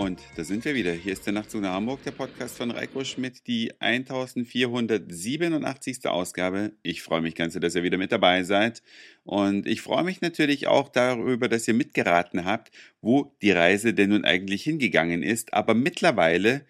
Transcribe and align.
Und 0.00 0.20
da 0.34 0.42
sind 0.44 0.64
wir 0.64 0.74
wieder. 0.74 0.92
Hier 0.92 1.12
ist 1.12 1.26
der 1.26 1.34
Nachtzug 1.34 1.60
nach 1.60 1.74
Hamburg, 1.74 2.02
der 2.04 2.12
Podcast 2.12 2.56
von 2.56 2.70
Reiko 2.70 3.04
Schmidt, 3.04 3.46
die 3.46 3.78
1487. 3.80 6.06
Ausgabe. 6.06 6.72
Ich 6.82 7.02
freue 7.02 7.20
mich 7.20 7.34
ganz, 7.34 7.52
dass 7.52 7.74
ihr 7.74 7.82
wieder 7.82 7.98
mit 7.98 8.10
dabei 8.10 8.44
seid. 8.44 8.82
Und 9.24 9.66
ich 9.66 9.82
freue 9.82 10.04
mich 10.04 10.22
natürlich 10.22 10.68
auch 10.68 10.88
darüber, 10.88 11.50
dass 11.50 11.68
ihr 11.68 11.74
mitgeraten 11.74 12.46
habt, 12.46 12.70
wo 13.02 13.36
die 13.42 13.50
Reise 13.50 13.92
denn 13.92 14.08
nun 14.08 14.24
eigentlich 14.24 14.62
hingegangen 14.62 15.22
ist. 15.22 15.52
Aber 15.52 15.74
mittlerweile 15.74 16.64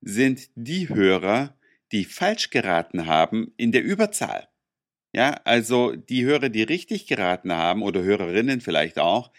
sind 0.00 0.48
die 0.54 0.88
Hörer, 0.88 1.54
die 1.92 2.06
falsch 2.06 2.48
geraten 2.48 3.04
haben, 3.04 3.52
in 3.58 3.72
der 3.72 3.84
Überzahl. 3.84 4.48
Ja, 5.12 5.38
also 5.44 5.94
die 5.94 6.24
Hörer, 6.24 6.48
die 6.48 6.62
richtig 6.62 7.06
geraten 7.06 7.52
haben 7.52 7.82
oder 7.82 8.02
Hörerinnen 8.02 8.62
vielleicht 8.62 8.98
auch, 8.98 9.30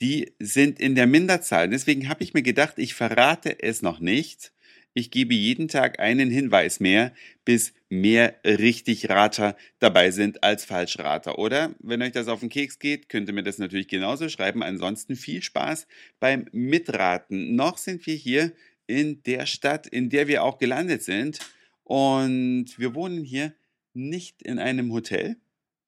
die 0.00 0.32
sind 0.38 0.80
in 0.80 0.94
der 0.94 1.06
Minderzahl. 1.06 1.68
Deswegen 1.68 2.08
habe 2.08 2.24
ich 2.24 2.34
mir 2.34 2.42
gedacht, 2.42 2.74
ich 2.76 2.94
verrate 2.94 3.62
es 3.62 3.82
noch 3.82 4.00
nicht. 4.00 4.52
Ich 4.94 5.10
gebe 5.10 5.34
jeden 5.34 5.68
Tag 5.68 6.00
einen 6.00 6.30
Hinweis 6.30 6.78
mehr, 6.78 7.14
bis 7.44 7.72
mehr 7.88 8.36
Richtigrater 8.44 9.56
dabei 9.78 10.10
sind 10.10 10.42
als 10.42 10.64
Falschrater. 10.64 11.38
Oder 11.38 11.74
wenn 11.78 12.02
euch 12.02 12.12
das 12.12 12.28
auf 12.28 12.40
den 12.40 12.50
Keks 12.50 12.78
geht, 12.78 13.08
könnt 13.08 13.28
ihr 13.28 13.34
mir 13.34 13.42
das 13.42 13.58
natürlich 13.58 13.88
genauso 13.88 14.28
schreiben. 14.28 14.62
Ansonsten 14.62 15.16
viel 15.16 15.42
Spaß 15.42 15.86
beim 16.20 16.46
Mitraten. 16.52 17.56
Noch 17.56 17.78
sind 17.78 18.06
wir 18.06 18.14
hier 18.14 18.52
in 18.86 19.22
der 19.22 19.46
Stadt, 19.46 19.86
in 19.86 20.10
der 20.10 20.28
wir 20.28 20.42
auch 20.42 20.58
gelandet 20.58 21.02
sind. 21.02 21.38
Und 21.84 22.78
wir 22.78 22.94
wohnen 22.94 23.24
hier 23.24 23.54
nicht 23.94 24.42
in 24.42 24.58
einem 24.58 24.92
Hotel, 24.92 25.36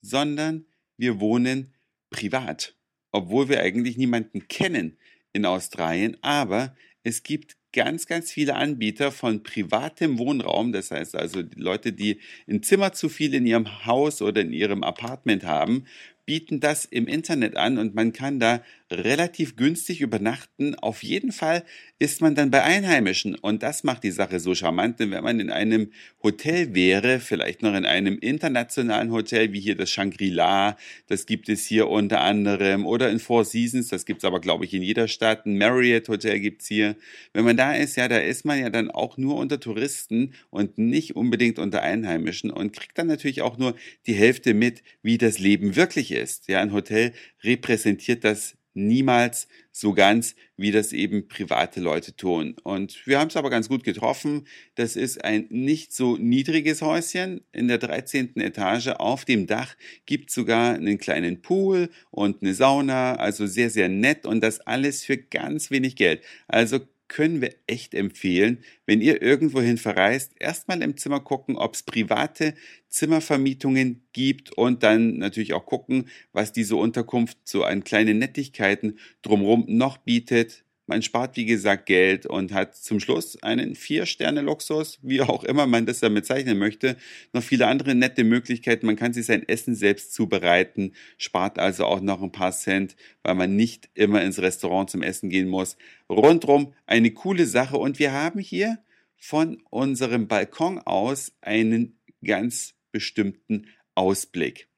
sondern 0.01 0.67
wir 0.97 1.21
wohnen 1.21 1.75
privat 2.11 2.75
obwohl 3.15 3.49
wir 3.49 3.61
eigentlich 3.61 3.97
niemanden 3.97 4.49
kennen 4.49 4.97
in 5.33 5.47
Australien, 5.47 6.17
aber 6.21 6.75
es 7.05 7.23
gibt 7.23 7.57
ganz, 7.73 8.07
ganz 8.07 8.33
viele 8.33 8.57
Anbieter 8.57 9.13
von 9.13 9.45
privatem 9.45 10.19
Wohnraum, 10.19 10.73
das 10.73 10.91
heißt 10.91 11.15
also 11.15 11.43
die 11.43 11.61
Leute, 11.61 11.93
die 11.93 12.19
ein 12.49 12.65
Zimmer 12.65 12.93
zu 12.93 13.09
viel 13.09 13.35
in 13.35 13.47
ihrem 13.47 13.87
Haus 13.87 14.21
oder 14.21 14.41
in 14.41 14.53
ihrem 14.53 14.83
Apartment 14.83 15.45
haben, 15.45 15.85
bieten 16.27 16.59
das 16.59 16.87
im 16.87 17.07
Internet 17.07 17.57
an 17.57 17.79
und 17.79 17.95
man 17.95 18.13
kann 18.13 18.41
da 18.41 18.63
relativ 18.91 19.57
günstig 19.57 20.01
übernachten. 20.01 20.75
Auf 20.75 21.03
jeden 21.03 21.33
Fall 21.33 21.65
ist 21.99 22.21
man 22.21 22.35
dann 22.35 22.51
bei 22.51 22.63
Einheimischen 22.63 23.35
und 23.35 23.63
das 23.63 23.83
macht 23.85 24.05
die 24.05 24.11
Sache 24.11 24.41
so 24.41 24.55
charmant, 24.55 25.01
denn 25.01 25.11
wenn 25.11 25.25
man 25.25 25.41
in 25.41 25.51
einem 25.51 25.91
Hotel 26.23 26.75
wäre, 26.75 27.21
vielleicht 27.21 27.63
noch 27.63 27.75
in 27.75 27.87
einem 27.87 28.19
internationalen 28.19 29.11
Hotel 29.11 29.53
wie 29.53 29.61
hier 29.61 29.77
das 29.77 29.91
Shangri-La, 29.91 30.77
das 31.07 31.27
gibt 31.27 31.49
es 31.49 31.65
hier 31.67 31.89
unter 31.89 32.21
anderem, 32.21 32.87
oder 32.87 33.11
in 33.11 33.21
Four 33.21 33.45
Seasons, 33.45 33.89
das 33.89 34.05
gibt 34.05 34.23
es 34.23 34.25
aber 34.25 34.41
glaube 34.41 34.65
ich 34.65 34.75
in 34.75 34.83
jeder 34.83 35.09
Stadt, 35.09 35.47
ein 35.47 35.57
Marriott 35.57 36.09
Hotel 36.09 36.41
gibt 36.41 36.63
es 36.63 36.69
hier. 36.69 36.97
Wenn 37.33 37.45
man 37.45 37.57
da 37.57 37.75
ist, 37.75 37.97
ja, 37.97 38.09
da 38.09 38.19
ist 38.19 38.45
man 38.45 38.59
ja 38.59 38.71
dann 38.71 38.91
auch 38.91 39.17
nur 39.17 39.37
unter 39.37 39.61
Touristen 39.61 40.35
und 40.51 40.79
nicht 40.79 41.17
unbedingt 41.17 41.59
unter 41.59 41.83
Einheimischen 41.83 42.51
und 42.51 42.73
kriegt 42.73 42.99
dann 42.99 43.07
natürlich 43.07 43.43
auch 43.43 43.57
nur 43.57 43.75
die 44.07 44.15
Hälfte 44.15 44.53
mit, 44.55 44.83
wie 45.03 45.19
das 45.19 45.39
Leben 45.39 45.77
wirklich 45.77 46.13
ist. 46.13 46.49
Ja, 46.49 46.61
ein 46.61 46.73
Hotel 46.73 47.13
repräsentiert 47.43 48.25
das 48.25 48.57
niemals 48.75 49.49
so 49.73 49.93
ganz, 49.93 50.35
wie 50.57 50.71
das 50.71 50.93
eben 50.93 51.27
private 51.27 51.81
Leute 51.81 52.15
tun. 52.15 52.55
Und 52.63 53.07
wir 53.07 53.19
haben 53.19 53.29
es 53.29 53.37
aber 53.37 53.51
ganz 53.51 53.69
gut 53.69 53.83
getroffen. 53.83 54.47
Das 54.75 54.97
ist 54.97 55.25
ein 55.25 55.47
nicht 55.51 55.93
so 55.93 56.17
niedriges 56.17 56.83
Häuschen 56.83 57.41
in 57.53 57.69
der 57.69 57.79
13. 57.79 58.37
Etage. 58.37 58.89
Auf 58.99 59.25
dem 59.25 59.47
Dach 59.47 59.75
gibt 60.07 60.31
sogar 60.31 60.75
einen 60.75 60.99
kleinen 60.99 61.43
Pool 61.43 61.91
und 62.11 62.43
eine 62.43 62.55
Sauna. 62.55 63.17
Also 63.17 63.47
sehr, 63.47 63.71
sehr 63.71 63.89
nett 63.89 64.27
und 64.27 64.43
das 64.43 64.61
alles 64.61 65.05
für 65.05 65.17
ganz 65.17 65.71
wenig 65.71 65.97
Geld. 65.97 66.23
Also 66.47 66.81
können 67.09 67.41
wir 67.41 67.55
echt 67.67 67.95
empfehlen, 67.95 68.65
wenn 68.87 69.01
ihr 69.01 69.23
irgendwohin 69.23 69.79
verreist, 69.79 70.33
erstmal 70.39 70.83
im 70.83 70.97
Zimmer 70.97 71.21
gucken, 71.21 71.57
ob 71.57 71.75
es 71.75 71.83
private 71.83 72.55
Zimmervermietungen 72.89 74.07
gibt 74.13 74.53
und 74.53 74.83
dann 74.83 75.19
natürlich 75.19 75.53
auch 75.53 75.67
gucken, 75.67 76.09
was 76.33 76.53
diese 76.53 76.77
Unterkunft 76.77 77.39
so 77.45 77.65
an 77.65 77.85
kleinen 77.85 78.19
Nettigkeiten 78.19 78.99
drumherum 79.23 79.65
noch 79.69 79.99
bietet. 79.99 80.64
Man 80.87 81.01
spart, 81.01 81.37
wie 81.37 81.47
gesagt, 81.47 81.87
Geld 81.87 82.27
und 82.27 82.53
hat 82.53 82.77
zum 82.77 83.01
Schluss 83.01 83.43
einen 83.43 83.75
Vier-Sterne-Luxus, 83.75 84.99
wie 85.03 85.23
auch 85.23 85.43
immer 85.43 85.67
man 85.67 85.87
das 85.87 86.01
damit 86.01 86.27
zeichnen 86.27 86.59
möchte. 86.59 86.97
Noch 87.33 87.43
viele 87.43 87.69
andere 87.69 87.95
nette 87.95 88.23
Möglichkeiten. 88.23 88.85
Man 88.85 88.97
kann 88.97 89.15
sich 89.15 89.25
sein 89.25 89.49
Essen 89.49 89.75
selbst 89.75 90.13
zubereiten, 90.13 90.93
spart 91.17 91.59
also 91.59 91.87
auch 91.87 92.03
noch 92.03 92.23
ein 92.23 92.33
paar 92.33 92.53
Cent, 92.53 92.97
weil 93.23 93.35
man 93.35 93.57
nicht 93.57 93.89
immer 93.95 94.23
ins 94.23 94.41
Restaurant 94.41 94.91
zum 94.91 95.03
Essen 95.03 95.31
gehen 95.31 95.49
muss. 95.49 95.79
Rundrum 96.11 96.75
eine 96.87 97.13
coole 97.13 97.47
Sache 97.47 97.79
und 97.79 97.99
wir 97.99 98.13
haben 98.13 98.39
hier 98.39 98.79
von 99.17 99.63
unserem 99.71 100.29
Balkon 100.29 100.81
aus 100.81 101.33
einen 101.41 101.99
ganz 102.23 102.75
bestimmten 102.93 103.69
Ausblick. 103.95 104.69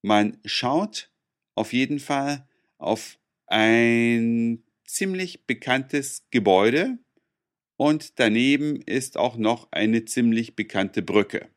Man 0.00 0.38
schaut 0.46 1.10
auf 1.54 1.74
jeden 1.74 1.98
Fall 1.98 2.48
auf 2.78 3.18
ein 3.46 4.62
ziemlich 4.92 5.46
bekanntes 5.46 6.26
Gebäude 6.30 6.98
und 7.76 8.18
daneben 8.20 8.82
ist 8.82 9.16
auch 9.16 9.36
noch 9.36 9.68
eine 9.72 10.04
ziemlich 10.04 10.54
bekannte 10.54 11.02
Brücke. 11.02 11.48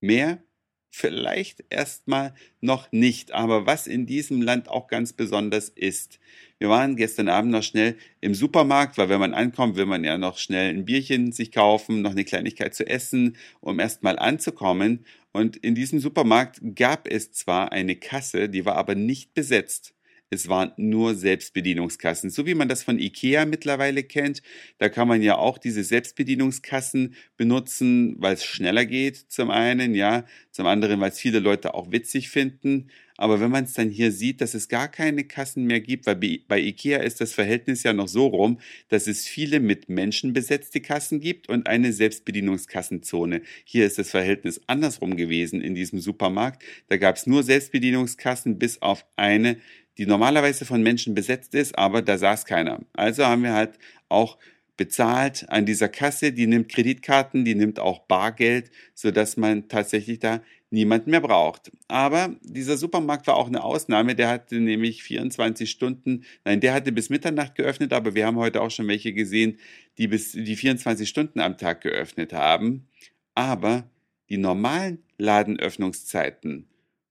Mehr 0.00 0.42
vielleicht 0.90 1.64
erstmal 1.70 2.34
noch 2.60 2.90
nicht, 2.90 3.32
aber 3.32 3.66
was 3.66 3.86
in 3.86 4.06
diesem 4.06 4.42
Land 4.42 4.68
auch 4.68 4.88
ganz 4.88 5.12
besonders 5.12 5.68
ist. 5.68 6.18
Wir 6.58 6.68
waren 6.68 6.96
gestern 6.96 7.28
Abend 7.28 7.52
noch 7.52 7.62
schnell 7.62 7.96
im 8.20 8.34
Supermarkt, 8.34 8.98
weil 8.98 9.08
wenn 9.08 9.20
man 9.20 9.34
ankommt, 9.34 9.76
will 9.76 9.86
man 9.86 10.02
ja 10.02 10.18
noch 10.18 10.38
schnell 10.38 10.70
ein 10.70 10.84
Bierchen 10.84 11.30
sich 11.30 11.52
kaufen, 11.52 12.02
noch 12.02 12.10
eine 12.10 12.24
Kleinigkeit 12.24 12.74
zu 12.74 12.86
essen, 12.86 13.36
um 13.60 13.78
erstmal 13.78 14.18
anzukommen. 14.18 15.04
Und 15.32 15.56
in 15.56 15.76
diesem 15.76 16.00
Supermarkt 16.00 16.60
gab 16.74 17.06
es 17.06 17.30
zwar 17.30 17.70
eine 17.70 17.94
Kasse, 17.94 18.48
die 18.48 18.64
war 18.64 18.74
aber 18.74 18.96
nicht 18.96 19.34
besetzt. 19.34 19.94
Es 20.30 20.48
waren 20.48 20.72
nur 20.76 21.14
Selbstbedienungskassen, 21.14 22.28
so 22.30 22.44
wie 22.46 22.54
man 22.54 22.68
das 22.68 22.82
von 22.82 22.98
IKEA 22.98 23.46
mittlerweile 23.46 24.02
kennt. 24.02 24.42
Da 24.78 24.88
kann 24.88 25.08
man 25.08 25.22
ja 25.22 25.36
auch 25.36 25.56
diese 25.56 25.82
Selbstbedienungskassen 25.82 27.14
benutzen, 27.36 28.16
weil 28.18 28.34
es 28.34 28.44
schneller 28.44 28.84
geht, 28.84 29.16
zum 29.16 29.50
einen, 29.50 29.94
ja, 29.94 30.24
zum 30.50 30.66
anderen, 30.66 31.00
weil 31.00 31.10
es 31.10 31.18
viele 31.18 31.38
Leute 31.38 31.74
auch 31.74 31.90
witzig 31.92 32.28
finden. 32.28 32.88
Aber 33.16 33.40
wenn 33.40 33.50
man 33.50 33.64
es 33.64 33.72
dann 33.72 33.90
hier 33.90 34.12
sieht, 34.12 34.40
dass 34.40 34.54
es 34.54 34.68
gar 34.68 34.86
keine 34.86 35.24
Kassen 35.24 35.64
mehr 35.64 35.80
gibt, 35.80 36.06
weil 36.06 36.16
bei 36.46 36.60
IKEA 36.60 36.98
ist 36.98 37.20
das 37.20 37.32
Verhältnis 37.32 37.82
ja 37.82 37.92
noch 37.92 38.06
so 38.06 38.28
rum, 38.28 38.60
dass 38.88 39.08
es 39.08 39.26
viele 39.26 39.58
mit 39.58 39.88
Menschen 39.88 40.32
besetzte 40.32 40.80
Kassen 40.80 41.18
gibt 41.18 41.48
und 41.48 41.66
eine 41.66 41.92
Selbstbedienungskassenzone. 41.92 43.42
Hier 43.64 43.86
ist 43.86 43.98
das 43.98 44.10
Verhältnis 44.10 44.60
andersrum 44.68 45.16
gewesen 45.16 45.60
in 45.60 45.74
diesem 45.74 45.98
Supermarkt. 45.98 46.62
Da 46.86 46.96
gab 46.96 47.16
es 47.16 47.26
nur 47.26 47.42
Selbstbedienungskassen 47.42 48.58
bis 48.58 48.82
auf 48.82 49.04
eine 49.16 49.56
die 49.98 50.06
normalerweise 50.06 50.64
von 50.64 50.82
Menschen 50.82 51.14
besetzt 51.14 51.54
ist, 51.54 51.76
aber 51.76 52.02
da 52.02 52.16
saß 52.16 52.44
keiner. 52.44 52.80
Also 52.94 53.26
haben 53.26 53.42
wir 53.42 53.52
halt 53.52 53.78
auch 54.08 54.38
bezahlt 54.76 55.44
an 55.50 55.66
dieser 55.66 55.88
Kasse, 55.88 56.32
die 56.32 56.46
nimmt 56.46 56.68
Kreditkarten, 56.68 57.44
die 57.44 57.56
nimmt 57.56 57.80
auch 57.80 58.06
Bargeld, 58.06 58.70
so 58.94 59.10
dass 59.10 59.36
man 59.36 59.68
tatsächlich 59.68 60.20
da 60.20 60.40
niemanden 60.70 61.10
mehr 61.10 61.20
braucht. 61.20 61.72
Aber 61.88 62.36
dieser 62.42 62.76
Supermarkt 62.76 63.26
war 63.26 63.36
auch 63.36 63.48
eine 63.48 63.64
Ausnahme, 63.64 64.14
der 64.14 64.28
hatte 64.28 64.60
nämlich 64.60 65.02
24 65.02 65.68
Stunden, 65.68 66.24
nein, 66.44 66.60
der 66.60 66.74
hatte 66.74 66.92
bis 66.92 67.10
Mitternacht 67.10 67.56
geöffnet, 67.56 67.92
aber 67.92 68.14
wir 68.14 68.26
haben 68.26 68.36
heute 68.36 68.62
auch 68.62 68.70
schon 68.70 68.86
welche 68.86 69.12
gesehen, 69.12 69.58
die 69.98 70.06
bis 70.06 70.32
die 70.32 70.56
24 70.56 71.08
Stunden 71.08 71.40
am 71.40 71.58
Tag 71.58 71.80
geöffnet 71.80 72.32
haben. 72.32 72.86
Aber 73.34 73.90
die 74.28 74.38
normalen 74.38 75.02
Ladenöffnungszeiten 75.16 76.68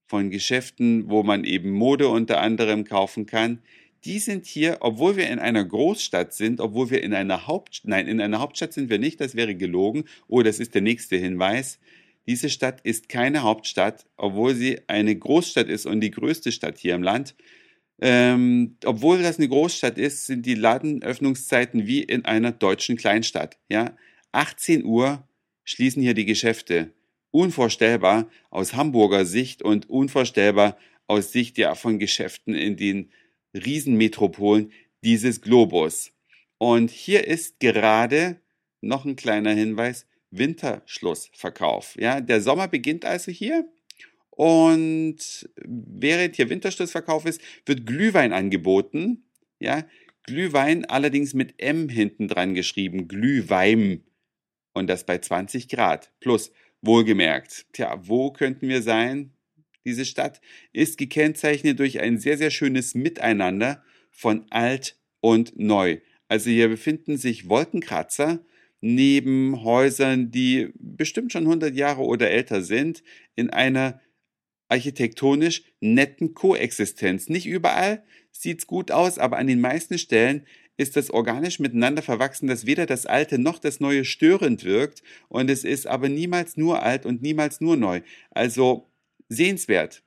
von 0.07 0.29
Geschäften, 0.29 1.09
wo 1.09 1.23
man 1.23 1.43
eben 1.43 1.71
Mode 1.71 2.07
unter 2.07 2.41
anderem 2.41 2.85
kaufen 2.85 3.25
kann, 3.25 3.59
die 4.05 4.19
sind 4.19 4.45
hier, 4.45 4.77
obwohl 4.81 5.17
wir 5.17 5.29
in 5.29 5.39
einer 5.39 5.65
Großstadt 5.65 6.33
sind, 6.33 6.61
obwohl 6.61 6.89
wir 6.89 7.03
in 7.03 7.13
einer 7.13 7.47
Hauptstadt, 7.47 7.89
nein, 7.89 8.07
in 8.07 8.21
einer 8.21 8.39
Hauptstadt 8.39 8.73
sind 8.73 8.89
wir 8.89 8.99
nicht, 8.99 9.19
das 9.19 9.35
wäre 9.35 9.55
gelogen. 9.55 10.05
Oh, 10.27 10.43
das 10.43 10.59
ist 10.59 10.75
der 10.75 10.81
nächste 10.81 11.17
Hinweis. 11.17 11.79
Diese 12.27 12.49
Stadt 12.49 12.81
ist 12.81 13.09
keine 13.09 13.43
Hauptstadt, 13.43 14.05
obwohl 14.17 14.53
sie 14.53 14.79
eine 14.87 15.15
Großstadt 15.15 15.67
ist 15.67 15.85
und 15.85 16.01
die 16.01 16.11
größte 16.11 16.51
Stadt 16.51 16.77
hier 16.77 16.95
im 16.95 17.03
Land. 17.03 17.35
Ähm, 17.99 18.77
obwohl 18.85 19.21
das 19.21 19.39
eine 19.39 19.47
Großstadt 19.47 19.97
ist, 19.97 20.27
sind 20.27 20.45
die 20.45 20.53
Ladenöffnungszeiten 20.53 21.87
wie 21.87 22.03
in 22.03 22.25
einer 22.25 22.51
deutschen 22.51 22.95
Kleinstadt. 22.95 23.57
Ja, 23.69 23.95
18 24.31 24.85
Uhr 24.85 25.27
schließen 25.63 26.01
hier 26.01 26.13
die 26.13 26.25
Geschäfte 26.25 26.93
unvorstellbar 27.31 28.29
aus 28.49 28.73
Hamburger 28.73 29.25
Sicht 29.25 29.61
und 29.61 29.89
unvorstellbar 29.89 30.77
aus 31.07 31.31
Sicht 31.31 31.57
ja 31.57 31.75
von 31.75 31.99
Geschäften 31.99 32.53
in 32.53 32.75
den 32.75 33.11
Riesenmetropolen 33.53 34.71
dieses 35.03 35.41
Globus. 35.41 36.11
Und 36.57 36.91
hier 36.91 37.27
ist 37.27 37.59
gerade 37.59 38.41
noch 38.81 39.05
ein 39.05 39.15
kleiner 39.15 39.51
Hinweis, 39.51 40.05
Winterschlussverkauf. 40.31 41.95
Ja, 41.99 42.21
der 42.21 42.41
Sommer 42.41 42.67
beginnt 42.67 43.05
also 43.05 43.31
hier 43.31 43.67
und 44.37 45.49
während 45.65 46.35
hier 46.35 46.49
Winterschlussverkauf 46.49 47.25
ist, 47.25 47.41
wird 47.65 47.87
Glühwein 47.87 48.33
angeboten. 48.33 49.23
Ja, 49.59 49.83
Glühwein 50.23 50.85
allerdings 50.85 51.33
mit 51.33 51.55
M 51.59 51.89
hinten 51.89 52.27
dran 52.27 52.53
geschrieben, 52.53 53.07
Glühweim. 53.07 54.03
Und 54.73 54.87
das 54.87 55.05
bei 55.07 55.17
20 55.17 55.69
Grad. 55.69 56.11
Plus, 56.19 56.51
wohlgemerkt, 56.87 57.65
tja, 57.73 57.99
wo 58.07 58.31
könnten 58.31 58.67
wir 58.67 58.81
sein? 58.81 59.31
Diese 59.85 60.05
Stadt 60.05 60.41
ist 60.73 60.97
gekennzeichnet 60.97 61.79
durch 61.79 61.99
ein 61.99 62.17
sehr, 62.17 62.37
sehr 62.37 62.49
schönes 62.49 62.95
Miteinander 62.95 63.83
von 64.09 64.45
alt 64.49 64.97
und 65.21 65.57
neu. 65.59 65.99
Also 66.27 66.49
hier 66.49 66.67
befinden 66.67 67.17
sich 67.17 67.47
Wolkenkratzer 67.47 68.43
neben 68.81 69.63
Häusern, 69.63 70.31
die 70.31 70.69
bestimmt 70.75 71.31
schon 71.31 71.43
100 71.43 71.75
Jahre 71.75 72.01
oder 72.01 72.29
älter 72.29 72.61
sind, 72.61 73.03
in 73.35 73.49
einer 73.49 74.01
architektonisch 74.69 75.63
netten 75.79 76.33
Koexistenz. 76.33 77.29
Nicht 77.29 77.45
überall 77.45 78.03
sieht's 78.31 78.67
gut 78.67 78.91
aus, 78.91 79.17
aber 79.17 79.37
an 79.37 79.47
den 79.47 79.61
meisten 79.61 79.97
Stellen 79.97 80.45
ist 80.77 80.95
das 80.95 81.09
organisch 81.09 81.59
miteinander 81.59 82.01
verwachsen, 82.01 82.47
dass 82.47 82.65
weder 82.65 82.85
das 82.85 83.05
Alte 83.05 83.39
noch 83.39 83.59
das 83.59 83.79
Neue 83.79 84.05
störend 84.05 84.63
wirkt 84.63 85.03
und 85.27 85.49
es 85.49 85.63
ist 85.63 85.87
aber 85.87 86.07
niemals 86.07 86.55
nur 86.55 86.83
alt 86.83 87.05
und 87.05 87.21
niemals 87.21 87.59
nur 87.61 87.75
neu. 87.75 88.01
Also 88.31 88.87
sehenswert. 89.27 90.03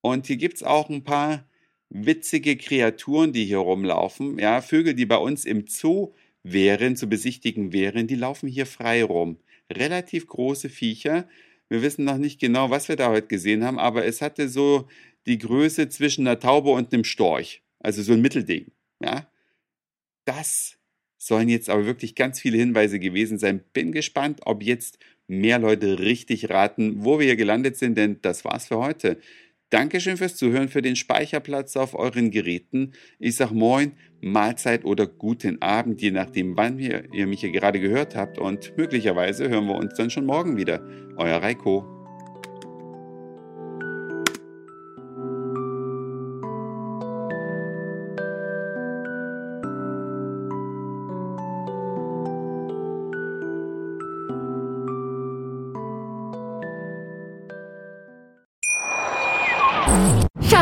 Und 0.00 0.26
hier 0.26 0.36
gibt's 0.36 0.62
auch 0.62 0.88
ein 0.88 1.04
paar 1.04 1.44
witzige 1.90 2.56
Kreaturen, 2.56 3.32
die 3.32 3.44
hier 3.44 3.58
rumlaufen. 3.58 4.38
Ja, 4.38 4.60
Vögel, 4.60 4.94
die 4.94 5.06
bei 5.06 5.16
uns 5.16 5.44
im 5.44 5.66
Zoo 5.66 6.14
wären, 6.42 6.96
zu 6.96 7.08
besichtigen 7.08 7.72
wären, 7.72 8.06
die 8.06 8.14
laufen 8.14 8.48
hier 8.48 8.66
frei 8.66 9.02
rum. 9.02 9.38
Relativ 9.72 10.28
große 10.28 10.68
Viecher, 10.68 11.28
wir 11.68 11.82
wissen 11.82 12.04
noch 12.04 12.18
nicht 12.18 12.40
genau, 12.40 12.70
was 12.70 12.88
wir 12.88 12.96
da 12.96 13.10
heute 13.10 13.26
gesehen 13.26 13.64
haben, 13.64 13.78
aber 13.78 14.04
es 14.04 14.22
hatte 14.22 14.48
so 14.48 14.86
die 15.26 15.38
Größe 15.38 15.88
zwischen 15.88 16.26
einer 16.26 16.38
Taube 16.38 16.70
und 16.70 16.92
einem 16.92 17.02
Storch. 17.02 17.62
Also 17.80 18.02
so 18.02 18.12
ein 18.12 18.20
Mittelding. 18.20 18.70
Ja? 19.02 19.26
Das 20.26 20.76
sollen 21.16 21.48
jetzt 21.48 21.70
aber 21.70 21.86
wirklich 21.86 22.14
ganz 22.14 22.40
viele 22.40 22.58
Hinweise 22.58 22.98
gewesen 22.98 23.38
sein. 23.38 23.64
Bin 23.72 23.92
gespannt, 23.92 24.40
ob 24.44 24.62
jetzt 24.62 24.98
mehr 25.26 25.58
Leute 25.58 25.98
richtig 25.98 26.50
raten, 26.50 27.04
wo 27.04 27.18
wir 27.18 27.26
hier 27.26 27.36
gelandet 27.36 27.76
sind, 27.76 27.96
denn 27.96 28.18
das 28.22 28.44
war's 28.44 28.68
für 28.68 28.78
heute. 28.78 29.18
Dankeschön 29.70 30.16
fürs 30.16 30.36
Zuhören, 30.36 30.68
für 30.68 30.82
den 30.82 30.94
Speicherplatz 30.94 31.76
auf 31.76 31.94
euren 31.94 32.30
Geräten. 32.30 32.92
Ich 33.18 33.34
sag 33.34 33.50
Moin, 33.50 33.92
Mahlzeit 34.20 34.84
oder 34.84 35.08
guten 35.08 35.60
Abend, 35.60 36.00
je 36.00 36.12
nachdem, 36.12 36.56
wann 36.56 36.78
ihr, 36.78 37.12
ihr 37.12 37.26
mich 37.26 37.40
hier 37.40 37.50
gerade 37.50 37.80
gehört 37.80 38.14
habt. 38.14 38.38
Und 38.38 38.76
möglicherweise 38.76 39.48
hören 39.48 39.66
wir 39.66 39.74
uns 39.74 39.94
dann 39.94 40.10
schon 40.10 40.26
morgen 40.26 40.56
wieder. 40.56 40.86
Euer 41.16 41.42
Reiko. 41.42 41.95